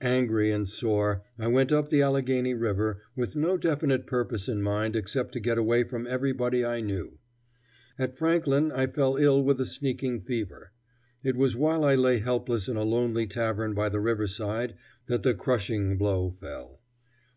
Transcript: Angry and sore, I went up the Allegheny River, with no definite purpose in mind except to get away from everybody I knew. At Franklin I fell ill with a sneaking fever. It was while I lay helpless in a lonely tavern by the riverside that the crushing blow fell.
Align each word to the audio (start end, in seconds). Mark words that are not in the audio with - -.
Angry 0.00 0.52
and 0.52 0.68
sore, 0.68 1.24
I 1.36 1.48
went 1.48 1.72
up 1.72 1.90
the 1.90 2.00
Allegheny 2.00 2.54
River, 2.54 3.02
with 3.16 3.34
no 3.34 3.56
definite 3.58 4.06
purpose 4.06 4.48
in 4.48 4.62
mind 4.62 4.94
except 4.94 5.32
to 5.32 5.40
get 5.40 5.58
away 5.58 5.82
from 5.82 6.06
everybody 6.06 6.64
I 6.64 6.80
knew. 6.80 7.18
At 7.98 8.16
Franklin 8.16 8.70
I 8.70 8.86
fell 8.86 9.16
ill 9.16 9.42
with 9.42 9.60
a 9.60 9.66
sneaking 9.66 10.20
fever. 10.20 10.70
It 11.24 11.34
was 11.34 11.56
while 11.56 11.82
I 11.82 11.96
lay 11.96 12.18
helpless 12.18 12.68
in 12.68 12.76
a 12.76 12.84
lonely 12.84 13.26
tavern 13.26 13.74
by 13.74 13.88
the 13.88 13.98
riverside 13.98 14.76
that 15.06 15.24
the 15.24 15.34
crushing 15.34 15.98
blow 15.98 16.30
fell. 16.30 16.78